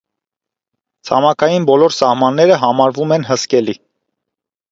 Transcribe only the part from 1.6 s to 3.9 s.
բոլոր սահմանները համարվում են հսկելի։